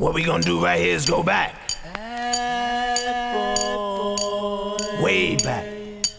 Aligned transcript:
What 0.00 0.14
we 0.14 0.24
gonna 0.24 0.42
do 0.42 0.64
right 0.64 0.80
here 0.80 0.94
is 0.94 1.04
go 1.04 1.22
back. 1.22 1.54
Way 5.02 5.36
back. 5.44 5.66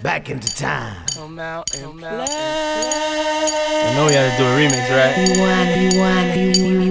Back 0.04 0.30
into 0.30 0.56
time. 0.56 0.98
I 1.18 1.28
know 3.96 4.06
we 4.06 4.14
had 4.14 4.30
to 4.30 4.38
do 4.38 4.44
a 4.46 4.54
remix, 4.56 4.86
right? 4.92 5.18
You 5.18 5.42
want, 5.42 6.86
you 6.86 6.91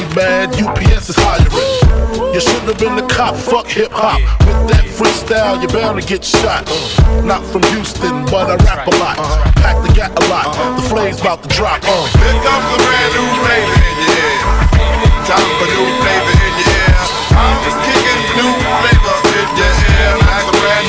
mad, 0.15 0.55
UPS 0.55 1.09
is 1.09 1.15
hiring. 1.17 1.51
You 2.33 2.39
should 2.39 2.63
have 2.63 2.79
been 2.79 2.95
the 2.95 3.07
cop, 3.07 3.35
fuck 3.35 3.67
hip 3.67 3.91
hop. 3.91 4.19
With 4.47 4.71
that 4.71 4.85
freestyle, 4.87 5.59
you're 5.59 5.71
bound 5.71 5.99
to 5.99 6.05
get 6.05 6.23
shot. 6.23 6.67
Not 7.23 7.43
from 7.51 7.63
Houston, 7.75 8.25
but 8.27 8.49
I 8.49 8.55
rap 8.63 8.87
a 8.87 8.95
lot. 8.99 9.17
Pack 9.59 9.77
the 9.83 9.91
gat 9.93 10.11
a 10.15 10.23
lot. 10.31 10.55
The 10.75 10.83
flame's 10.87 11.19
about 11.19 11.43
to 11.43 11.49
drop. 11.49 11.83
Uh. 11.83 12.07
Here 12.17 12.39
comes 12.43 12.67
a 12.71 12.77
brand 12.81 13.11
new 13.15 13.27
flavor 13.43 13.77
in 13.83 13.97
your. 14.07 14.31
Time 15.27 15.51
for 15.59 15.67
new 15.69 15.87
flavor 16.01 16.33
in 16.39 16.53
your 16.59 16.71
ear. 16.71 16.97
I'm 17.35 17.57
just 17.67 17.79
kicking 17.83 18.21
new 18.39 18.51
flavor 18.79 19.15
in 19.27 19.49
your 19.59 19.73
ear. 19.75 20.11
Like 20.23 20.47
a 20.49 20.55
brand 20.55 20.80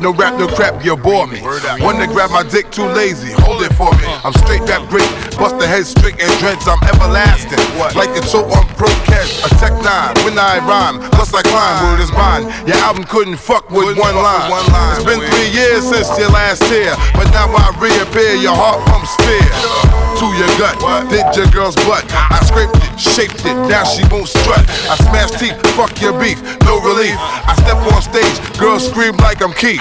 no 0.00 0.12
rap, 0.14 0.38
no 0.38 0.46
crap, 0.46 0.84
you 0.84 0.96
bore 0.96 1.26
me. 1.26 1.40
One 1.82 1.98
to 1.98 2.06
grab 2.06 2.30
my 2.30 2.42
dick, 2.42 2.70
too 2.70 2.86
lazy, 2.86 3.32
hold 3.42 3.62
it 3.62 3.74
for 3.74 3.90
me. 3.98 4.06
I'm 4.24 4.32
straight 4.44 4.62
rap 4.68 4.88
great, 4.88 5.08
bust 5.36 5.58
the 5.58 5.66
head 5.66 5.86
straight 5.86 6.20
and 6.20 6.30
dreads, 6.38 6.66
I'm 6.68 6.82
everlasting. 6.86 7.58
Like 7.98 8.10
a 8.16 8.22
toe 8.22 8.46
on 8.46 8.66
pro 8.78 8.88
catch, 9.06 9.42
a 9.44 9.48
tech 9.58 9.74
nine, 9.82 10.14
when 10.24 10.38
I 10.38 10.58
rhyme, 10.62 11.02
plus 11.10 11.34
I 11.34 11.42
climb, 11.42 11.76
word 11.84 12.00
is 12.02 12.12
mine. 12.12 12.46
Your 12.66 12.78
album 12.82 13.04
couldn't 13.04 13.38
fuck 13.38 13.70
with 13.70 13.98
one 13.98 14.14
line. 14.14 14.50
It's 14.94 15.04
been 15.04 15.20
three 15.20 15.50
years 15.50 15.82
since 15.86 16.08
your 16.18 16.30
last 16.30 16.62
tear, 16.66 16.94
but 17.14 17.30
now 17.34 17.50
I 17.50 17.74
reappear, 17.78 18.34
your 18.34 18.54
heart 18.54 18.84
pumps 18.86 19.14
fear. 19.26 19.50
To 20.18 20.26
your 20.34 20.50
gut, 20.58 20.74
did 21.10 21.22
your 21.36 21.46
girl's 21.54 21.76
butt. 21.86 22.02
I 22.10 22.42
scraped 22.42 22.74
it, 22.74 22.98
shaped 22.98 23.46
it, 23.46 23.54
now 23.70 23.84
she 23.84 24.02
won't 24.10 24.26
strut. 24.26 24.66
I 24.90 24.98
smash 24.98 25.30
teeth, 25.38 25.54
fuck 25.78 25.94
your 26.02 26.18
beef, 26.18 26.42
no 26.66 26.82
relief. 26.82 27.14
I 27.18 27.54
step 27.54 27.78
on 27.94 28.02
stage, 28.02 28.58
girls 28.58 28.88
scream 28.88 29.16
like 29.18 29.42
I'm 29.42 29.52
Keith. 29.52 29.78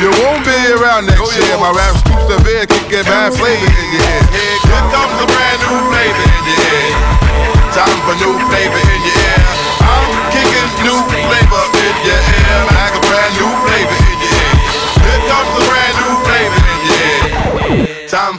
You 0.00 0.08
won't 0.24 0.40
be 0.48 0.56
around 0.72 1.04
next 1.12 1.20
oh, 1.20 1.28
year. 1.28 1.60
My 1.60 1.68
rap's 1.76 2.00
too 2.08 2.16
severe, 2.24 2.64
kicking 2.64 3.04
bad 3.04 3.36
flavor 3.36 3.68
in 3.68 3.88
your 3.92 4.00
ear. 4.00 4.20
Here 4.32 4.84
comes 4.88 5.16
a 5.20 5.26
brand 5.28 5.60
new 5.60 5.76
flavor 5.92 6.24
in 6.24 6.44
your. 6.48 6.96
Time 7.76 8.00
for 8.08 8.16
new 8.16 8.32
flavor 8.48 8.80
in 8.80 9.00
your 9.04 9.20
ear. 9.20 9.40
I'm 9.84 10.08
kicking 10.32 10.70
new 10.88 10.98
flavor 11.04 11.64
in 11.84 11.96
your 12.08 12.16
ear. 12.16 12.58
Like 12.72 12.96
a 12.96 13.02
brand 13.04 13.32
new 13.36 13.49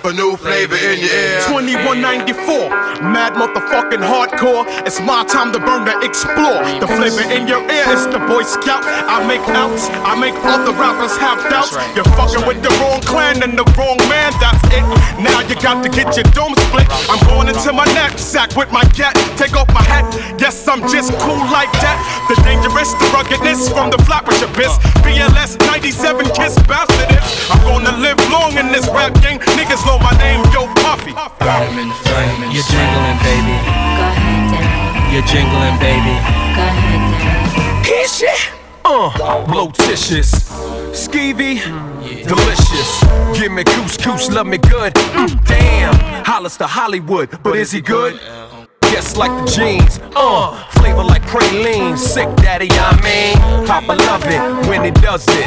Time 0.02 0.13
for 0.13 0.17
new 0.17 0.35
flavor 0.35 0.75
in 0.75 0.97
your 0.97 1.13
ear. 1.13 1.41
2194, 1.45 3.05
mad 3.05 3.38
motherfucking 3.38 4.02
hardcore. 4.02 4.66
It's 4.88 4.99
my 5.02 5.23
time 5.26 5.53
to 5.53 5.59
burn 5.59 5.86
to 5.86 5.93
explore. 6.02 6.58
The 6.81 6.87
flavor 6.89 7.21
in 7.30 7.45
your 7.45 7.61
ear 7.70 7.86
is 7.93 8.09
the 8.09 8.17
Boy 8.26 8.42
Scout. 8.42 8.81
I 8.81 9.21
make 9.27 9.45
outs, 9.53 9.93
I 10.02 10.17
make 10.17 10.33
other 10.42 10.73
rappers 10.73 11.14
have 11.17 11.37
doubts. 11.53 11.77
You're 11.93 12.09
fucking 12.17 12.48
with 12.49 12.64
the 12.65 12.73
wrong 12.81 13.02
clan 13.02 13.43
and 13.43 13.53
the 13.53 13.65
wrong 13.77 13.98
man, 14.09 14.33
that's 14.42 14.61
it. 14.73 14.81
Now 15.21 15.45
you 15.45 15.53
got 15.61 15.83
to 15.86 15.89
get 15.89 16.17
your 16.17 16.26
dome 16.33 16.58
split. 16.65 16.89
I'm 17.05 17.21
going 17.30 17.53
into 17.53 17.70
my 17.70 17.86
knapsack 17.93 18.55
with 18.58 18.71
my 18.71 18.86
cat. 18.97 19.14
Take 19.37 19.53
off 19.53 19.70
my 19.70 19.83
hat, 19.86 20.09
yes, 20.42 20.67
I'm 20.67 20.81
just 20.89 21.14
cool 21.21 21.45
like 21.53 21.70
that. 21.86 21.97
The 22.26 22.42
dangerous, 22.42 22.89
the 22.97 23.05
ruggedness 23.14 23.70
from 23.70 23.92
the 23.92 24.02
flappers 24.09 24.42
abyss. 24.42 24.81
BLS 25.05 25.61
97 25.70 26.26
kiss 26.33 26.58
bastard 26.65 27.11
is. 27.14 27.21
I'm 27.53 27.61
gonna 27.70 27.93
live 28.02 28.17
long 28.31 28.58
in 28.58 28.71
this 28.71 28.87
rap 28.89 29.14
game. 29.21 29.37
Niggas 29.59 29.86
know 29.86 29.99
my 30.02 30.12
name, 30.17 30.44
yo 30.52 30.67
Puffy. 30.82 31.12
You're 32.52 32.67
jingling, 32.67 33.20
baby. 33.23 33.56
Go 33.95 34.04
ahead, 34.10 34.52
daddy. 34.52 35.14
You're 35.14 35.28
jingling, 35.30 35.78
baby. 35.80 36.16
Go 36.58 36.64
ahead, 36.66 37.02
daddy. 37.14 37.88
Hit 37.88 38.10
shit. 38.10 38.52
Uh, 38.84 39.45
blotitious, 39.45 40.50
skeevy, 40.92 41.62
delicious. 42.28 43.39
Give 43.39 43.52
me 43.52 43.64
couscous, 43.64 44.30
love 44.32 44.48
me 44.48 44.58
good. 44.58 44.94
Mm, 44.94 45.45
damn, 45.45 46.26
Hollis 46.26 46.58
to 46.58 46.68
Hollywood, 46.68 47.30
but 47.44 47.58
is 47.58 47.72
he 47.72 47.80
good? 47.80 48.20
Yes, 48.86 49.16
like 49.16 49.32
the 49.32 49.50
jeans, 49.52 50.00
uh, 50.16 50.68
flavor 50.72 51.04
like 51.04 51.22
praline. 51.23 51.98
Sick 51.98 52.28
daddy, 52.38 52.68
I 52.72 52.92
mean, 53.04 53.68
Papa 53.68 53.94
love 53.94 54.26
it 54.26 54.68
when 54.68 54.83
he 54.83 54.92
does 54.92 55.26
it. 55.30 55.45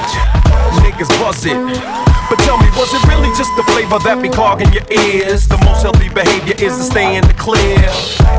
Niggas 0.80 1.08
buzz 1.20 1.44
it. 1.44 2.03
But 2.28 2.38
tell 2.40 2.58
me, 2.58 2.68
was 2.76 2.92
it 2.94 3.02
really 3.08 3.28
just 3.36 3.54
the 3.56 3.62
flavor 3.64 3.98
that 4.00 4.20
be 4.22 4.28
clogging 4.28 4.72
your 4.72 4.84
ears? 4.90 5.46
The 5.46 5.58
most 5.58 5.82
healthy 5.82 6.08
behavior 6.08 6.54
is 6.58 6.76
to 6.78 6.84
stay 6.84 7.16
in 7.16 7.26
the 7.26 7.34
clear. 7.34 7.78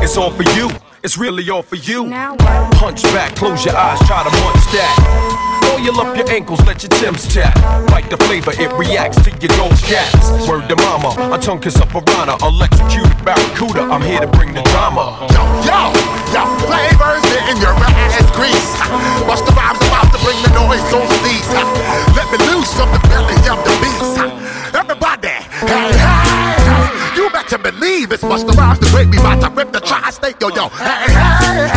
It's 0.02 0.16
all 0.16 0.30
for 0.30 0.44
you, 0.58 0.70
it's 1.02 1.16
really 1.16 1.48
all 1.50 1.62
for 1.62 1.76
you. 1.76 2.10
Punch 2.76 3.02
back, 3.14 3.34
close 3.36 3.64
your 3.64 3.76
eyes, 3.76 3.98
try 4.06 4.22
to 4.22 4.30
munch 4.30 4.64
that. 4.74 5.65
Oil 5.76 6.00
up 6.00 6.16
your 6.16 6.24
ankles, 6.32 6.64
let 6.64 6.82
your 6.82 6.88
Timbs 6.96 7.28
tap. 7.28 7.52
Like 7.92 8.08
the 8.08 8.16
flavor, 8.24 8.52
it 8.56 8.72
reacts 8.80 9.20
to 9.24 9.30
your 9.44 9.52
gold 9.60 9.76
caps. 9.84 10.48
Word 10.48 10.68
to 10.72 10.76
mama, 10.76 11.12
a 11.28 11.36
tongue 11.36 11.60
kiss 11.60 11.76
a 11.76 11.84
piranha, 11.84 12.40
electrocuted 12.40 13.12
barracuda. 13.20 13.84
I'm 13.92 14.00
here 14.00 14.20
to 14.20 14.26
bring 14.26 14.54
the 14.54 14.62
drama. 14.72 15.20
Yo, 15.36 15.44
yo, 15.68 15.92
yo, 16.32 16.42
flavors 16.64 17.20
in 17.52 17.60
your 17.60 17.76
ass 17.76 18.24
grease. 18.32 18.72
Watch 19.28 19.44
the 19.44 19.52
rhymes 19.52 19.76
about 19.84 20.08
to 20.16 20.18
bring 20.24 20.40
the 20.40 20.52
noise 20.56 20.80
on 20.96 21.04
these. 21.20 21.44
Let 22.16 22.24
me 22.32 22.40
loose 22.48 22.72
from 22.72 22.88
the 22.96 23.00
belly 23.12 23.36
of 23.44 23.60
the 23.60 23.74
beast. 23.84 24.16
Everybody, 24.72 25.28
hey, 25.60 25.92
hey, 25.92 27.20
you 27.20 27.28
better 27.28 27.58
believe 27.58 28.12
it's 28.12 28.24
Busta 28.24 28.56
Rhymes 28.56 28.80
the 28.80 28.88
great. 28.96 29.08
We 29.12 29.18
about 29.18 29.44
to 29.44 29.50
rip 29.52 29.72
the 29.72 29.80
tri-state, 29.80 30.40
yo, 30.40 30.48
yo. 30.56 30.68
Hey, 30.72 31.12
hey, 31.12 31.68
hey. 31.68 31.75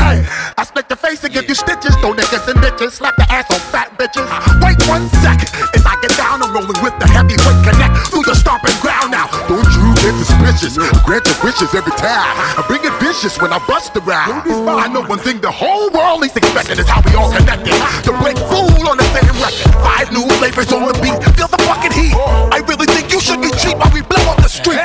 And 1.29 1.35
give 1.35 1.49
you 1.49 1.53
stitches. 1.53 1.93
No 2.01 2.09
niggas 2.09 2.49
and 2.49 2.57
bitches. 2.57 2.97
Slap 2.97 3.15
the 3.15 3.27
ass 3.29 3.45
on 3.53 3.61
fat 3.69 3.93
bitches. 4.01 4.25
Wait 4.65 4.81
one 4.89 5.05
sec. 5.21 5.37
As 5.77 5.85
I 5.85 5.93
get 6.01 6.09
down, 6.17 6.41
I'm 6.41 6.49
rolling 6.49 6.81
with 6.81 6.97
the 6.97 7.05
heavyweight 7.05 7.61
connect 7.61 8.09
through 8.09 8.25
the 8.25 8.33
stomping 8.33 8.73
ground 8.81 9.13
now. 9.13 9.29
Don't 9.45 9.69
you 9.77 9.93
get 10.01 10.17
suspicious? 10.17 10.73
Grant 11.05 11.29
your 11.29 11.37
wishes 11.45 11.69
every 11.77 11.93
time. 12.01 12.33
I 12.57 12.65
bring 12.65 12.81
it 12.81 12.93
vicious 12.97 13.37
when 13.37 13.53
I 13.53 13.61
bust 13.69 13.93
around. 13.93 14.49
I 14.49 14.89
know 14.89 15.05
one 15.05 15.21
thing 15.21 15.37
the 15.37 15.53
whole 15.53 15.93
world 15.93 16.25
is 16.25 16.33
expecting 16.33 16.81
is 16.81 16.89
how 16.89 17.05
we 17.05 17.13
all 17.13 17.29
connected. 17.29 17.77
To 18.09 18.11
break 18.25 18.37
fool 18.49 18.89
on 18.89 18.97
the 18.97 19.05
same 19.13 19.29
record. 19.37 19.69
Five 19.85 20.09
new 20.09 20.25
flavors 20.41 20.73
on 20.73 20.89
the 20.89 20.97
beat. 20.97 21.13
Feel 21.37 21.45
the 21.45 21.61
fucking 21.61 21.93
heat. 21.93 22.17
I 22.49 22.65
really 22.65 22.89
think 22.89 23.13
you 23.13 23.21
should 23.21 23.37
be 23.37 23.53
cheap 23.61 23.77
while 23.77 23.93
we 23.93 24.01
blow 24.01 24.25
up 24.33 24.41
the 24.41 24.49
street. 24.49 24.81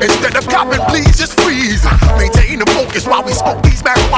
Instead 0.00 0.40
of 0.40 0.48
copping, 0.48 0.80
please 0.88 1.20
just 1.20 1.36
freeze. 1.36 1.84
Maintain 2.16 2.64
the 2.64 2.68
focus 2.72 3.04
while 3.04 3.20
we 3.20 3.36
smoke 3.36 3.60
these 3.60 3.84
marijuana 3.84 4.11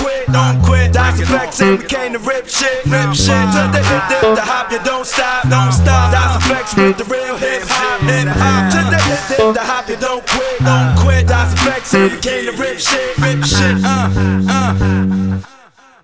quit, 0.00 0.26
don't 0.32 0.62
quit. 0.64 0.80
EFX 1.20 1.60
and 1.62 1.78
we 1.78 1.86
came 1.86 2.12
to 2.12 2.18
rip 2.18 2.48
shit, 2.48 2.84
rip 2.86 3.12
shit. 3.14 3.44
To 3.52 3.62
the 3.70 3.82
hit, 3.84 4.02
dip, 4.08 4.24
the 4.34 4.40
hop, 4.40 4.72
you 4.72 4.80
don't 4.84 5.06
stop, 5.06 5.48
don't 5.48 5.72
stop. 5.72 6.10
Das 6.12 6.42
EFX 6.42 6.76
with 6.76 6.96
the 6.98 7.04
real 7.04 7.36
hip 7.36 7.62
hop, 7.66 8.00
hip 8.02 8.28
hop. 8.28 8.72
To 8.72 8.80
the 8.88 9.00
hit, 9.04 9.22
dip, 9.28 9.54
the 9.54 9.60
hop, 9.60 9.88
you 9.88 9.96
don't 9.96 10.24
quit, 10.26 10.58
don't 10.64 10.96
quit. 10.96 11.26
EFX 11.28 11.94
and 11.94 12.12
we 12.12 12.18
came 12.18 12.44
to 12.48 12.54
rip 12.56 12.78
shit, 12.78 13.16
rip 13.18 13.44
shit. 13.44 13.76
Uh, 13.84 14.08
uh. 14.48 14.72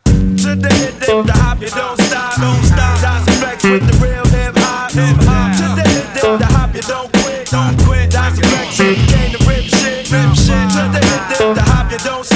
To 0.06 0.50
the 0.54 0.70
hit, 0.76 0.94
dip, 1.00 1.26
the 1.26 1.32
hop, 1.32 1.60
you 1.60 1.72
don't 1.72 1.98
stop, 2.00 2.36
don't 2.36 2.62
stop. 2.62 3.00
Das 3.00 3.24
EFX 3.24 3.58
with 3.64 3.84
the 3.88 3.94
real 4.04 4.26
hip 4.36 4.54
hop, 4.60 4.92
hip 4.92 5.16
hop. 5.24 5.48
To 5.56 5.66
the 5.80 5.84
hit, 5.88 6.06
dip, 6.14 6.38
the 6.38 6.48
hop, 6.52 6.74
you 6.76 6.84
don't 6.84 7.10
quit, 7.24 7.48
don't 7.48 7.76
quit. 7.88 8.12
EFX 8.12 8.80
and 8.84 8.92
we 8.92 9.06
came 9.08 9.30
to 9.32 9.40
rip 9.48 9.64
shit, 9.64 10.04
rip 10.12 10.30
shit. 10.36 10.66
To 10.76 10.82
the 10.92 11.00
hit, 11.00 11.22
dip, 11.32 11.56
the 11.56 11.64
hop, 11.72 11.90
you 11.90 11.98
don't 12.04 12.24
stop, 12.24 12.35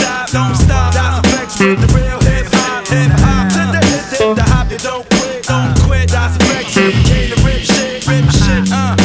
the 1.61 1.93
real 1.93 2.19
hip 2.25 2.47
hop, 2.53 2.89
hip 2.89 3.13
hop. 3.21 3.53
The 3.53 3.87
hit, 3.87 4.19
dip, 4.19 4.37
the 4.37 4.43
hop, 4.43 4.71
you 4.71 4.79
don't 4.79 5.05
quit, 5.11 5.45
don't 5.45 5.77
quit. 5.85 6.11
Rip 7.45 7.61
shit, 7.61 8.07
rip 8.07 8.31
shit. 8.31 8.73
Uh. 8.73 8.97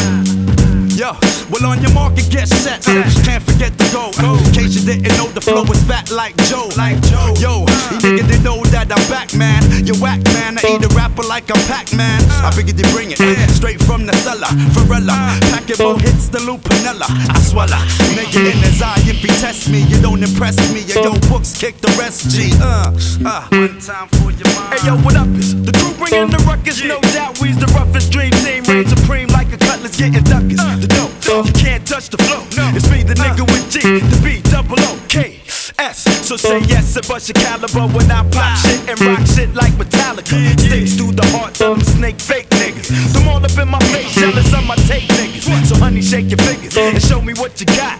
Well 1.56 1.72
on 1.72 1.81
your 1.81 1.94
market, 1.94 2.28
get 2.30 2.48
set. 2.48 2.84
Can't 2.84 3.44
forget 3.44 3.78
to 3.78 3.86
go. 3.94 4.12
In 4.19 4.52
case 4.52 4.75
you 4.75 4.84
didn't 4.84 5.16
know, 5.16 5.28
the 5.28 5.40
flow 5.40 5.63
is 5.63 5.84
fat 5.86 6.12
like 6.12 6.36
Joe. 6.50 6.69
Like 6.75 7.00
Joe. 7.04 7.31
Yo, 7.40 7.66
nigga 8.02 8.28
didn't 8.28 8.44
know 8.44 8.63
that 8.75 8.92
I'm 8.92 9.07
back, 9.07 9.34
man. 9.36 9.62
You 9.86 9.94
whack, 10.02 10.24
man. 10.36 10.57
I 10.57 10.75
eat 10.75 10.84
a 10.84 10.90
rapper 10.96 11.14
like 11.35 11.51
I'm 11.51 11.67
Pac-Man. 11.67 12.21
I 12.47 12.49
figured 12.55 12.77
they 12.77 12.87
bring 12.95 13.11
it 13.11 13.19
straight 13.51 13.83
from 13.83 14.05
the 14.05 14.15
cellar. 14.23 14.47
Varela, 14.71 15.35
pack 15.51 15.67
it 15.69 15.79
more 15.83 15.99
hits 15.99 16.29
the 16.29 16.39
loop, 16.39 16.63
Lupinella. 16.63 17.11
I 17.11 17.35
swallow. 17.43 17.75
Nigga 18.15 18.39
in 18.39 18.59
his 18.63 18.81
eye, 18.81 18.95
if 19.03 19.19
he 19.19 19.27
test 19.43 19.67
me, 19.67 19.83
you 19.83 19.99
don't 19.99 20.23
impress 20.23 20.55
me. 20.71 20.87
Yo, 20.87 21.03
yo, 21.03 21.11
books 21.27 21.51
kick 21.51 21.75
the 21.83 21.91
rest, 21.99 22.31
G. 22.31 22.55
Uh, 22.63 22.95
uh. 23.27 23.47
One 23.51 23.75
time 23.83 24.07
for 24.15 24.31
your 24.31 24.47
mind. 24.55 24.79
Hey 24.79 24.87
yo, 24.87 24.95
what 25.03 25.15
up? 25.19 25.27
Is 25.35 25.51
the 25.59 25.75
crew 25.75 25.91
bringing 25.99 26.31
the 26.31 26.39
ruckus? 26.47 26.79
No 26.81 27.01
doubt, 27.11 27.35
we's 27.41 27.59
the 27.59 27.67
roughest 27.75 28.13
dream 28.15 28.31
team. 28.39 28.63
Reign 28.63 28.87
supreme 28.87 29.27
like 29.35 29.51
a 29.51 29.57
cutlass 29.57 29.99
getting 29.99 30.23
duckers. 30.23 30.63
Uh. 30.63 30.79
The 30.79 30.87
dope, 30.87 31.11
you 31.27 31.51
uh. 31.51 31.59
can't 31.59 31.83
touch 31.85 32.07
the 32.15 32.19
flow. 32.23 32.47
It's 32.71 32.87
me, 32.87 33.03
the 33.03 33.11
uh. 33.11 33.27
nigga 33.27 33.43
with 33.43 33.67
G, 33.67 33.83
the 33.83 34.19
B, 34.23 34.39
double 34.47 34.79
O, 34.79 34.95
K, 35.09 35.43
S. 35.79 36.07
So 36.25 36.37
say 36.37 36.59
yes 36.61 36.95
and 36.95 37.07
bust 37.07 37.27
your 37.27 37.35
caliber 37.43 37.85
when 37.93 38.09
I 38.09 38.23
pop 38.31 38.57
shit 38.57 38.79
and 38.89 38.99
rock 39.01 39.27
shit 39.27 39.53
like 39.53 39.73
Metallica. 39.73 40.59
Sticks 40.59 40.95
through 40.95 41.11
the 41.53 41.62
hearts 41.62 41.62
of 41.62 41.77
them 41.77 41.86
snake 41.86 42.19
fake 42.19 42.50
niggas. 42.50 42.89
Them 43.13 43.27
all 43.27 43.44
up 43.44 43.57
in 43.57 43.68
my 43.68 43.80
face, 43.94 44.15
jealous 44.15 44.53
of 44.53 44.65
my 44.65 44.75
tape 44.88 45.09
niggas. 45.09 45.65
So 45.65 45.75
honey, 45.77 46.01
shake 46.01 46.30
your 46.30 46.39
fingers 46.39 46.77
and 46.77 47.01
show 47.01 47.21
me 47.21 47.33
what 47.33 47.59
you 47.59 47.65
got. 47.65 48.00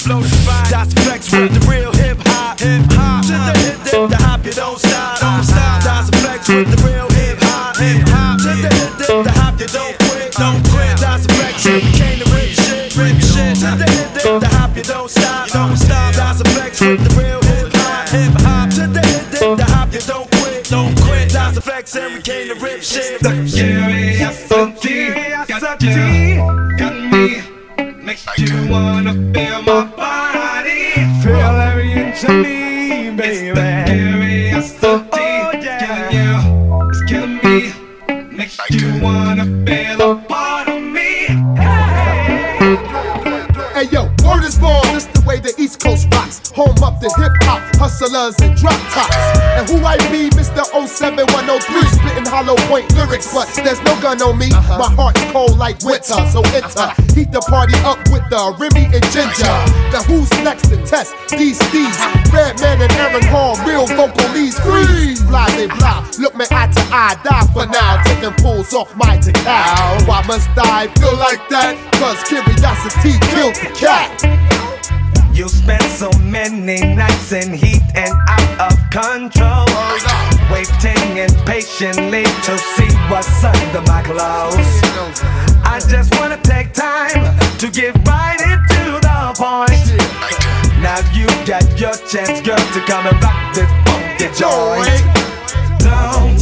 Das 0.70 0.94
EFX 0.94 1.32
with 1.32 1.54
the 1.54 1.62
real 1.70 1.92
hip 1.94 2.18
hop, 2.26 2.60
hip 2.60 2.86
hop. 2.94 3.26
To 3.26 3.34
the 3.34 3.54
hip, 3.60 3.78
dip, 3.84 4.10
the 4.10 4.18
hop, 4.18 4.46
you 4.46 4.54
don't 4.54 4.80
stop, 4.80 5.20
don't 5.20 5.44
stop. 5.44 5.84
Das 5.84 6.10
EFX 6.10 6.50
with 6.50 6.70
the 6.74 6.80
real 6.88 7.10
hip 7.10 7.38
hop, 7.42 7.78
hip 7.78 8.08
hop. 8.10 8.40
To 8.42 8.50
the 8.50 8.72
hip, 8.74 8.92
dip, 8.98 9.24
the 9.26 9.32
hop, 9.32 9.60
you 9.60 9.68
don't 9.68 9.96
quit, 10.10 10.32
don't 10.34 10.62
quit. 10.72 10.96
Das 10.98 11.26
EFX 11.28 11.66
we 11.66 11.82
came 11.94 12.18
to 12.20 12.28
rip 12.34 12.50
shit, 12.50 12.96
rip 12.98 13.18
shit. 13.22 13.56
To 13.62 13.70
the 13.78 13.88
hip, 13.90 14.10
dip, 14.14 14.42
the 14.42 14.50
hop, 14.58 14.76
you 14.76 14.84
don't 14.84 15.10
stop, 15.10 15.50
don't 15.50 15.78
stop. 15.78 16.14
Das 16.16 16.42
EFX 16.42 16.82
with 16.82 17.02
the 17.06 17.12
real 17.20 17.42
hip 17.54 17.70
hop, 17.74 18.10
hip 18.10 18.34
hop. 18.42 18.70
To 18.74 18.88
the 18.88 19.02
hip, 19.06 19.24
dip, 19.30 19.58
the 19.58 19.66
hop, 19.66 19.94
you 19.94 20.02
don't 20.02 20.30
quit, 20.32 20.66
don't 20.70 20.96
quit. 20.96 21.05
Das 21.46 21.58
EFX 21.58 21.96
and 21.96 22.16
we 22.16 22.22
came 22.22 22.48
to 22.48 22.56
rip 22.56 22.82
shit, 22.82 23.22
rip 23.22 23.48
shit. 23.48 23.86
Curiosity 24.82 26.38
got 26.80 26.96
me, 27.12 27.44
makes 28.04 28.26
you 28.38 28.68
wanna 28.68 29.14
feel 29.32 29.62
my 29.62 29.86
body. 29.96 30.94
Feel 31.22 31.38
every 31.38 31.92
inch 31.92 32.24
of 32.24 32.32
me, 32.32 33.12
baby. 33.12 34.50
It's 34.58 34.74
the 34.74 35.06
curiosity 35.14 35.22
oh, 35.22 35.52
killing 35.62 36.12
you, 36.18 36.90
it's 36.90 37.02
killing 37.12 37.38
me, 37.44 38.36
makes 38.36 38.58
you 38.72 39.00
wanna 39.00 39.46
feel 39.68 40.02
a 40.02 40.16
part 40.24 40.68
of 40.68 40.82
me. 40.82 41.28
Hey 42.56 43.86
hey 43.86 43.88
yo, 43.92 44.06
word 44.26 44.44
is 44.44 44.58
born, 44.58 44.82
this 44.94 45.06
the 45.06 45.22
way 45.28 45.40
the 45.40 45.54
East 45.60 45.80
Coast 45.80 46.08
rocks. 46.12 46.50
Home 46.56 46.82
up 46.82 47.00
the 47.02 47.10
hip 47.20 47.34
hop, 47.34 47.35
hustlers 48.06 48.36
and 48.42 48.56
drop 48.58 48.80
tops. 48.92 49.16
And 49.58 49.68
who 49.70 49.86
I 49.86 49.98
be, 50.12 50.30
Mr. 50.36 50.64
07103, 50.66 51.82
spitting 51.90 52.26
hollow 52.26 52.56
point 52.68 52.86
lyrics, 52.96 53.34
but 53.34 53.50
there's 53.64 53.82
no 53.82 54.00
gun 54.02 54.22
on 54.22 54.38
me. 54.38 54.52
Uh-huh. 54.52 54.78
My 54.78 54.90
heart's 54.94 55.24
cold 55.32 55.58
like 55.58 55.82
winter, 55.82 56.20
so 56.30 56.42
enter. 56.54 56.92
Uh-huh. 56.92 57.14
Heat 57.16 57.32
the 57.32 57.42
party 57.42 57.76
up 57.82 57.98
with 58.12 58.24
the 58.30 58.54
Remy 58.60 58.86
and 58.94 59.06
Ginger. 59.10 59.56
Now 59.90 60.04
who's 60.06 60.30
next 60.44 60.70
to 60.70 60.78
test 60.86 61.16
these 61.30 61.58
steeds? 61.58 61.98
Redman 62.30 62.82
and 62.82 62.92
Aaron 62.94 63.26
Hall, 63.32 63.56
real 63.66 63.88
vocal 63.88 64.30
leads, 64.34 64.60
freeze. 64.60 65.24
Blase 65.24 65.68
blah, 65.80 66.06
look 66.20 66.36
me 66.36 66.46
eye 66.52 66.68
to 66.68 66.84
eye, 66.94 67.18
die 67.24 67.48
for 67.54 67.66
now. 67.66 68.04
Taking 68.04 68.36
pulls 68.44 68.74
off 68.74 68.96
my 68.96 69.18
cow. 69.18 69.98
Why 70.06 70.22
must 70.28 70.50
I 70.58 70.88
feel 71.00 71.18
like 71.18 71.42
that? 71.50 71.74
Cause 71.98 72.22
curiosity 72.28 73.18
killed 73.32 73.56
the 73.56 73.74
cat. 73.74 74.75
You 75.36 75.50
spend 75.50 75.84
so 75.84 76.10
many 76.24 76.80
nights 76.96 77.34
in 77.34 77.54
heat 77.54 77.82
and 77.94 78.14
out 78.30 78.72
of 78.72 78.80
control. 78.90 79.68
Waiting 80.50 81.18
impatiently 81.18 82.24
to 82.24 82.58
see 82.58 82.88
what's 83.10 83.44
under 83.44 83.82
my 83.82 84.02
clothes. 84.04 84.80
I 85.66 85.82
just 85.90 86.18
wanna 86.18 86.40
take 86.42 86.72
time 86.72 87.38
to 87.58 87.70
get 87.70 87.96
right 88.08 88.40
into 88.40 89.02
the 89.04 89.34
point. 89.36 89.86
Now 90.82 91.02
you 91.12 91.28
got 91.46 91.68
your 91.78 91.96
chance, 92.08 92.40
girl, 92.40 92.56
to 92.56 92.80
come 92.88 93.06
and 93.06 93.22
rock 93.22 93.54
this 93.54 93.70
funky 93.84 94.32
joint. 94.40 95.04
Don't 95.84 96.40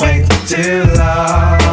wait 0.00 0.26
too 0.48 0.84
long. 0.96 1.71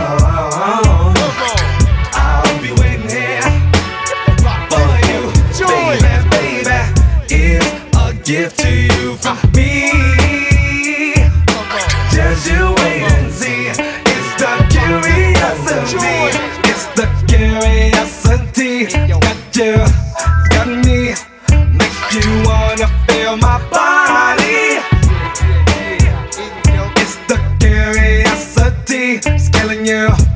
You. 29.90 30.29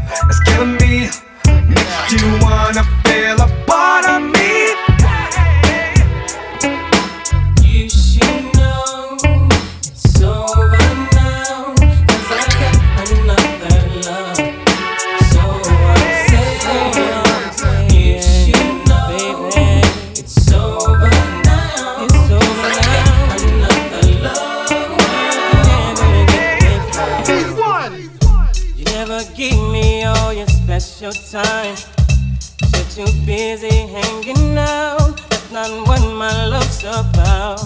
Too 32.96 33.12
busy 33.26 33.88
hanging 33.88 34.56
out. 34.56 35.18
That's 35.30 35.52
not 35.52 35.88
what 35.88 36.02
my 36.14 36.46
love's 36.46 36.84
about. 36.84 37.60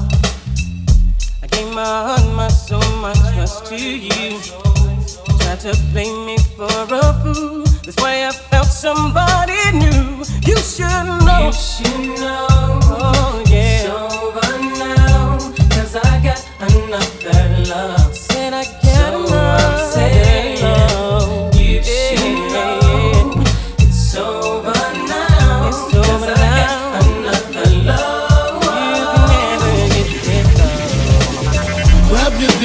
I 1.43 1.47
gave 1.47 1.73
my 1.73 1.83
heart, 1.83 2.25
my 2.33 2.47
soul, 2.47 2.79
my 3.01 3.13
trust 3.33 3.65
to 3.65 3.75
you. 3.75 4.39
Tried 5.39 5.59
to 5.61 5.77
blame 5.91 6.25
me 6.25 6.37
for 6.55 6.71
a 6.71 7.13
fool. 7.21 7.65
That's 7.83 7.97
why 7.97 8.25
I 8.25 8.31
felt 8.31 8.67
somebody 8.67 9.59
new. 9.73 10.23
You 10.47 10.55
should 10.59 11.07
know. 11.25 11.47
You 11.47 11.51
should 11.51 12.21
know. 12.21 12.47
Oh, 12.95 13.43
yeah. 13.47 13.83
It's 13.83 13.89
over 13.89 14.49
now. 14.79 15.39
Cause 15.75 15.97
I 15.97 16.23
got 16.23 16.39
another 16.61 17.65
love. 17.67 18.15
Said 18.15 18.53
I 18.53 18.63
got 18.63 19.11
so 19.11 19.25
another 19.25 20.26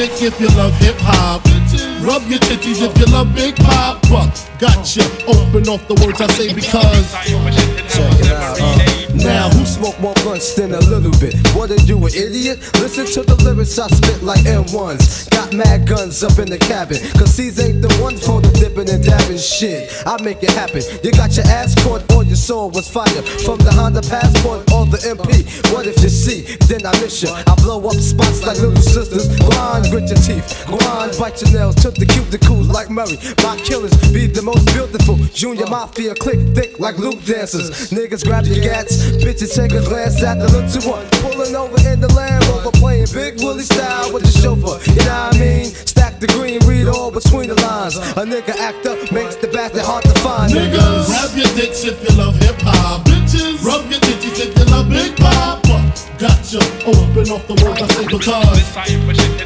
if 0.04 0.40
you 0.40 0.49
love 0.56 0.75
hip 0.80 0.97
hop. 0.99 1.62
Rub 2.02 2.26
your 2.26 2.40
titties 2.40 2.82
if 2.82 2.99
you 2.99 3.06
love 3.06 3.32
Big 3.32 3.54
Poppa. 3.54 4.32
Gotcha. 4.59 5.02
Open 5.28 5.68
off 5.68 5.87
the 5.87 5.94
words 6.04 6.21
I 6.21 6.26
say 6.26 6.52
because. 6.52 7.12
Check 7.12 8.21
it 8.21 8.32
out. 8.32 8.59
Uh. 8.61 9.02
Now, 9.14 9.50
who 9.50 9.64
smoke 9.64 9.99
more 10.00 10.14
blunts 10.14 10.54
than 10.54 10.73
a 10.73 10.80
little 10.80 11.12
bit? 11.21 11.37
What 11.54 11.71
are 11.71 11.82
you, 11.87 11.99
an 11.99 12.14
idiot? 12.14 12.59
Listen 12.80 13.06
to 13.06 13.23
the 13.23 13.37
lyrics 13.44 13.78
I 13.78 13.87
spit 13.88 14.23
like 14.23 14.40
M1s. 14.40 15.30
Got 15.30 15.52
mad 15.52 15.87
guns 15.87 16.25
up 16.25 16.38
in 16.38 16.49
the 16.49 16.59
cabin. 16.59 16.99
Cause 17.14 17.37
these 17.37 17.61
ain't 17.61 17.82
the 17.82 17.92
ones 18.02 18.25
for 18.25 18.40
the 18.40 18.50
dipping 18.59 18.88
and 18.88 19.04
dabbing 19.04 19.38
shit. 19.38 19.92
I 20.06 20.21
make 20.23 20.42
it 20.42 20.50
happen. 20.50 20.82
You 21.04 21.12
got 21.12 21.37
your 21.37 21.47
ass 21.47 21.76
caught 21.85 22.11
or 22.11 22.25
your 22.25 22.40
soul 22.40 22.71
was 22.71 22.88
fire. 22.88 23.23
From 23.44 23.59
the 23.59 23.71
Honda 23.71 24.02
Passport 24.02 24.66
or 24.73 24.87
the 24.87 24.99
MP. 24.99 25.44
What 25.73 25.87
if 25.87 26.02
you 26.02 26.09
see? 26.09 26.56
Then 26.66 26.87
I 26.87 26.92
miss 26.99 27.23
you. 27.23 27.30
I 27.30 27.54
blow 27.62 27.78
up 27.85 27.94
spots 27.94 28.42
like 28.42 28.59
little 28.59 28.80
sisters. 28.80 29.28
Grind, 29.47 29.87
grit 29.92 30.09
your 30.09 30.18
teeth. 30.18 30.64
Grind, 30.66 31.12
bite 31.18 31.40
your 31.42 31.52
nails. 31.52 31.76
Took 31.92 32.08
the 32.08 32.14
cuticles 32.14 32.72
like 32.72 32.88
Murray. 32.88 33.20
My 33.44 33.56
killers 33.61 33.92
be 34.12 34.26
the 34.26 34.40
most 34.40 34.64
beautiful. 34.72 35.16
Junior 35.34 35.66
Mafia 35.66 36.14
click 36.14 36.40
thick 36.54 36.80
like 36.80 36.96
Luke 36.96 37.22
dancers. 37.25 37.90
Niggas 37.90 38.25
grab 38.25 38.46
your 38.46 38.64
gats. 38.64 38.96
Bitches 39.20 39.52
take 39.52 39.72
a 39.72 39.84
glance 39.84 40.22
at 40.22 40.38
the 40.38 40.49
look 40.49 40.64
little 40.72 40.92
one. 40.92 41.04
Pulling 41.20 41.54
over 41.54 41.76
in 41.84 42.00
the 42.00 42.08
Land 42.14 42.49
Rover. 42.49 42.72
Playing 42.72 43.08
Big 43.12 43.44
Willie 43.44 43.64
style 43.64 44.12
with 44.12 44.22
the 44.25 44.32
chauffeur. 44.32 44.80
You 44.88 45.04
know 45.04 45.28
what 45.28 45.37
I 45.37 45.38
mean? 45.38 45.66
Stack 45.66 46.18
the 46.18 46.28
green, 46.28 46.64
read 46.64 46.88
all 46.88 47.11
between 47.11 47.49
the 47.49 47.61
lines. 47.61 47.96
A 47.96 48.25
nigga 48.25 48.56
act 48.56 48.87
up 48.87 48.96
makes 49.12 49.37
the 49.37 49.49
bastard 49.49 49.84
hard 49.84 50.04
to 50.04 50.14
find. 50.25 50.52
Niggas, 50.52 51.12
grab 51.12 51.37
your 51.37 51.52
dicks 51.52 51.84
if 51.84 52.00
you 52.00 52.16
love 52.16 52.37
hip 52.40 52.56
hop. 52.64 53.04
Bitches, 53.04 53.61
rub 53.61 53.84
your 53.90 54.00
titties 54.00 54.40
if 54.40 54.56
you 54.56 54.64
love 54.72 54.88
Big 54.88 55.14
Poppa. 55.16 55.76
Gotcha. 56.16 56.64
Open 56.88 57.28
off 57.28 57.44
the 57.49 57.61
words 57.61 57.82
I 57.82 57.88
say 57.88 58.06
because. 58.06 58.28
Uh. 58.28 58.72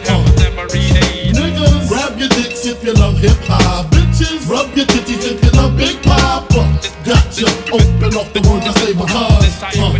Niggas, 0.07 1.26
grab 2.17 2.33
your 2.33 2.43
dicks 2.43 2.67
if 2.67 2.83
you 2.85 2.93
love 2.95 3.19
hip 3.19 3.37
hop. 3.43 3.87
Bitches, 3.87 4.49
rub 4.49 4.75
your 4.77 4.87
titties 4.87 5.31
if 5.31 5.45
you 5.45 5.51
love 5.51 5.77
Big 5.77 6.03
Poppa. 6.03 6.61
Uh, 6.61 6.81
gotcha. 7.05 7.47
Open 7.73 8.17
off 8.17 8.33
the 8.33 8.41
words 8.49 8.67
I 8.67 8.73
say 8.81 8.93
because. 8.93 9.63
Uh. 9.63 9.67
uh, 9.67 9.97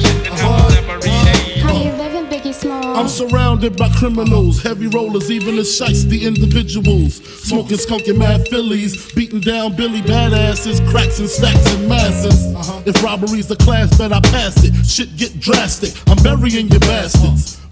uh 0.47 1.67
How 1.67 1.83
you 1.83 1.93
living, 1.93 2.27
Biggie 2.27 2.55
Small? 2.55 2.97
I'm 2.97 3.09
surrounded 3.09 3.77
by 3.77 3.91
criminals, 3.91 4.63
heavy 4.63 4.87
rollers, 4.87 5.31
even 5.31 5.57
the 5.57 5.63
shiesty 5.63 6.23
individuals. 6.23 7.17
Smoking 7.47 7.77
skunky 7.77 8.17
mad 8.17 8.49
fillies, 8.49 9.13
beating 9.13 9.41
down 9.41 9.77
Billy 9.77 10.01
badasses, 10.01 10.87
cracks 10.91 11.19
and 11.19 11.29
stacks 11.29 11.75
and 11.75 11.89
masses. 11.89 12.55
Uh-huh. 12.55 12.83
If 12.87 13.03
robbery's 13.03 13.49
the 13.49 13.57
class, 13.57 13.97
bet 13.99 14.13
I 14.13 14.21
pass 14.21 14.65
it. 14.65 14.73
Shit 14.87 15.17
get 15.17 15.39
drastic, 15.41 15.93
I'm 16.09 16.23
burying 16.23 16.69
your 16.69 16.81
bastards. 16.81 17.56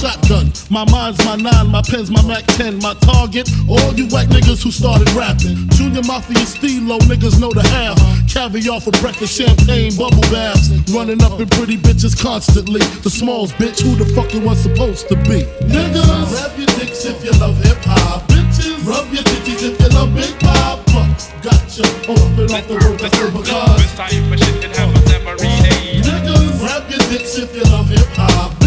shotgun. 0.00 0.52
My 0.70 0.84
mind's 0.90 1.22
my 1.24 1.36
nine, 1.36 1.68
my 1.68 1.82
pen's 1.82 2.10
my 2.10 2.22
Mac 2.26 2.44
10. 2.58 2.78
My 2.78 2.94
target, 2.94 3.48
all 3.68 3.92
you 3.94 4.06
white 4.08 4.28
niggas 4.28 4.62
who 4.62 4.70
started 4.70 5.10
rapping. 5.12 5.68
Junior 5.76 6.02
Mafia 6.02 6.44
Steelo, 6.44 6.98
niggas 7.06 7.40
know 7.40 7.50
the 7.52 7.62
half. 7.62 7.98
Caviar 8.32 8.80
for 8.80 8.90
breakfast, 9.02 9.36
champagne, 9.36 9.94
bubble 9.96 10.22
baths. 10.32 10.70
Running 10.92 11.22
up 11.22 11.40
in 11.40 11.48
pretty 11.48 11.76
bitches 11.76 12.18
constantly. 12.18 12.80
The 13.02 13.10
smalls, 13.10 13.52
bitch, 13.52 13.80
who 13.82 13.94
the 13.96 14.06
fuck 14.14 14.34
it 14.34 14.42
was 14.42 14.58
supposed 14.62 15.08
to 15.08 15.16
be? 15.28 15.44
Niggas, 15.66 16.28
grab 16.30 16.58
your 16.58 16.66
dicks 16.78 17.04
if 17.04 17.24
you 17.24 17.32
love 17.40 17.56
hip 17.64 17.78
hop. 17.82 18.28
Bitches, 18.28 18.86
rub 18.86 19.12
your 19.12 19.22
titties 19.22 19.62
if 19.62 19.80
you 19.80 19.88
love 19.96 20.14
Big 20.14 20.38
Poppa. 20.40 21.06
Gotcha, 21.42 21.84
open 22.08 22.50
up 22.50 22.66
the 22.66 22.74
words 22.82 23.04
I 23.04 23.08
say 23.08 23.30
because. 23.30 23.80
Niggas, 26.02 26.58
grab 26.60 26.90
your 26.90 26.98
dicks 27.10 27.38
if 27.38 27.54
you 27.54 27.62
love 27.64 27.88
hip 27.88 28.06
hop. 28.16 28.57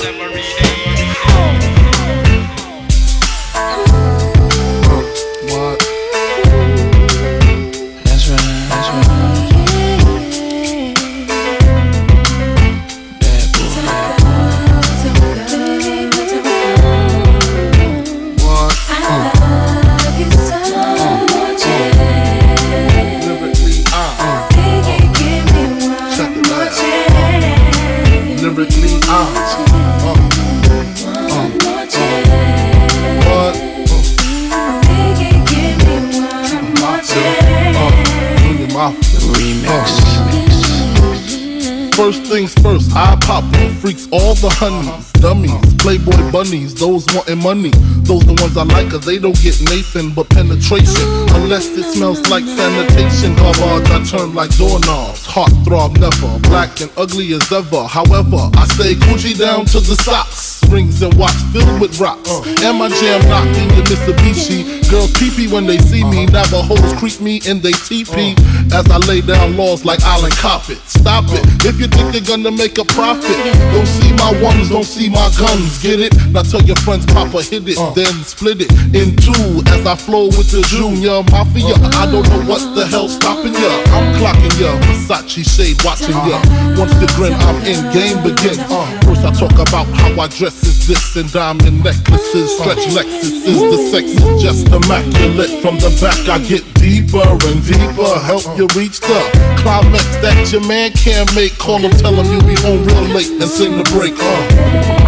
Things 42.39 42.53
first, 42.63 42.95
I 42.95 43.17
pop 43.19 43.43
them 43.51 43.73
freaks, 43.75 44.07
all 44.11 44.33
the 44.35 44.49
honeys, 44.49 45.11
dummies, 45.13 45.73
playboy 45.75 46.31
bunnies, 46.31 46.73
those 46.73 47.05
wanting 47.13 47.43
money. 47.43 47.71
Those 48.07 48.23
the 48.25 48.33
ones 48.39 48.55
I 48.55 48.63
like, 48.63 48.89
cause 48.91 49.05
they 49.05 49.19
don't 49.19 49.35
get 49.41 49.59
Nathan 49.67 50.13
but 50.13 50.29
penetration. 50.29 51.03
Unless 51.35 51.67
it 51.75 51.83
smells 51.91 52.21
like 52.29 52.45
sanitation. 52.45 53.35
Garbage, 53.35 53.91
I 53.91 54.03
turn 54.05 54.33
like 54.33 54.55
doorknobs. 54.55 55.25
Heart 55.25 55.51
throb 55.65 55.97
never, 55.97 56.39
black 56.47 56.79
and 56.79 56.91
ugly 56.95 57.33
as 57.33 57.51
ever. 57.51 57.83
However, 57.83 58.49
I 58.55 58.65
stay 58.71 58.95
Gucci 58.95 59.37
down 59.37 59.65
to 59.65 59.79
the 59.81 59.95
socks. 59.95 60.48
Rings 60.69 61.01
and 61.01 61.13
watch 61.15 61.33
filled 61.51 61.81
with 61.81 61.99
rocks. 61.99 62.29
And 62.63 62.77
my 62.77 62.89
jam 62.89 63.21
knocking 63.27 63.67
the 63.73 63.83
Mitsubishi. 63.89 64.89
Girls 64.89 65.11
peepee 65.13 65.51
when 65.51 65.65
they 65.65 65.77
see 65.77 66.03
me. 66.03 66.25
Navajos 66.27 66.93
creep 66.99 67.19
me 67.19 67.41
in 67.45 67.59
they 67.61 67.71
teepee. 67.71 68.35
As 68.73 68.85
I 68.89 68.97
lay 69.09 69.21
down 69.21 69.57
laws 69.57 69.83
like 69.83 70.01
Island 70.03 70.33
Coppet. 70.33 70.77
Stop 70.87 71.25
it. 71.29 71.41
If 71.65 71.79
you 71.79 71.87
think 71.87 72.13
you're 72.13 72.23
gonna 72.23 72.51
make 72.51 72.77
a 72.77 72.85
profit, 72.85 73.37
don't 73.73 73.87
see 73.87 74.13
my 74.13 74.31
ones, 74.41 74.69
don't 74.69 74.85
see 74.85 75.09
my 75.09 75.29
guns. 75.37 75.81
Get 75.81 75.99
it? 75.99 76.13
Now 76.29 76.43
tell 76.43 76.61
your 76.61 76.75
friends, 76.77 77.05
Papa 77.07 77.41
hit 77.41 77.67
it, 77.67 77.79
then 77.95 78.13
split 78.23 78.61
it 78.61 78.71
in 78.93 79.15
two. 79.17 79.65
As 79.73 79.85
I 79.85 79.95
flow 79.95 80.27
with 80.27 80.51
the 80.51 80.61
Junior 80.69 81.23
Mafia, 81.33 81.75
I 81.97 82.05
don't 82.05 82.27
know 82.29 82.43
what 82.45 82.61
the 82.75 82.85
hell's 82.85 83.15
stopping 83.15 83.53
ya. 83.53 83.73
I'm 83.95 84.13
clocking 84.21 84.53
ya, 84.61 84.77
Versace 84.85 85.41
shade 85.45 85.81
watching 85.83 86.17
ya. 86.29 86.37
Once 86.77 86.93
the 87.01 87.09
grin, 87.17 87.33
I'm 87.33 87.57
in, 87.65 87.81
game 87.93 88.21
begin. 88.21 88.59
Uh, 88.69 88.85
first 89.21 89.43
I 89.43 89.47
talk 89.47 89.67
about 89.67 89.87
how 89.87 90.21
I 90.21 90.27
dress 90.27 90.63
is 90.63 90.87
this 90.87 91.15
and 91.15 91.31
diamond 91.31 91.83
necklaces, 91.83 92.57
stretch 92.57 92.85
Lexuses. 92.93 93.43
The 93.45 93.77
sex 93.91 94.05
is 94.07 94.41
just 94.41 94.67
immaculate. 94.67 95.61
From 95.61 95.77
the 95.77 95.89
back, 96.01 96.19
I 96.29 96.39
get 96.39 96.63
deeper 96.75 97.23
and 97.23 97.63
deeper. 97.65 98.19
Help 98.19 98.45
you 98.57 98.67
reach 98.75 98.99
the 98.99 99.19
climax 99.59 100.05
that 100.21 100.51
your 100.51 100.65
man 100.67 100.91
can't 100.91 101.33
make. 101.35 101.57
Call 101.57 101.79
him, 101.79 101.91
tell 101.91 102.13
him 102.13 102.25
you'll 102.31 102.47
be 102.47 102.59
home 102.61 102.83
real 102.85 103.15
late 103.15 103.31
and 103.31 103.49
sing 103.49 103.77
the 103.77 103.83
break. 103.91 104.15
Uh. 104.17 104.98